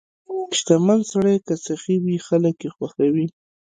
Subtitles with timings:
[0.57, 3.27] •شتمن سړی که سخي وي، خلک یې خوښوي.